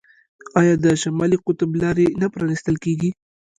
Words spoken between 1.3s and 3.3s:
قطب لارې نه پرانیستل کیږي؟